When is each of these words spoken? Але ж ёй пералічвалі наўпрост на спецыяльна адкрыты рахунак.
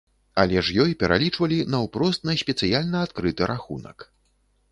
Але 0.43 0.61
ж 0.67 0.77
ёй 0.83 0.93
пералічвалі 1.03 1.59
наўпрост 1.73 2.25
на 2.29 2.35
спецыяльна 2.43 2.97
адкрыты 3.09 3.53
рахунак. 3.55 3.97